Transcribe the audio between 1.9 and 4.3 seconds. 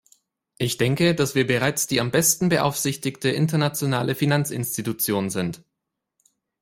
am besten beaufsichtigte internationale